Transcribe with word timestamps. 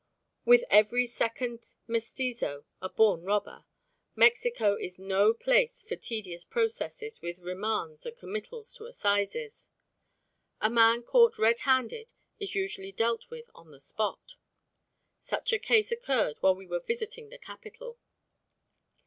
With 0.45 0.63
every 0.71 1.05
second 1.05 1.73
mestizo 1.85 2.65
a 2.81 2.89
born 2.89 3.21
robber, 3.21 3.65
Mexico 4.15 4.75
is 4.75 4.97
no 4.97 5.31
place 5.31 5.83
for 5.83 5.95
tedious 5.95 6.43
processes 6.43 7.21
with 7.21 7.37
remands 7.41 8.07
and 8.07 8.17
committals 8.17 8.73
to 8.73 8.87
Assizes. 8.87 9.69
A 10.59 10.71
man 10.71 11.03
caught 11.03 11.37
red 11.37 11.59
handed 11.59 12.13
is 12.39 12.55
usually 12.55 12.91
dealt 12.91 13.29
with 13.29 13.51
on 13.53 13.69
the 13.69 13.79
spot. 13.79 14.37
Such 15.19 15.53
a 15.53 15.59
case 15.59 15.91
occurred 15.91 16.37
while 16.39 16.55
we 16.55 16.65
were 16.65 16.79
visiting 16.79 17.29
the 17.29 17.37
capital. 17.37 17.99